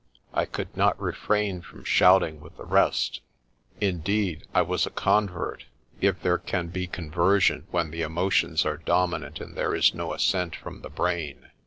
[0.33, 3.21] I could not refrain from shouting with the rest.
[3.79, 5.65] In deed I was a convert,
[5.99, 10.55] if there can be conversion when the emotions are dominant and there is no assent
[10.55, 11.51] from the brain.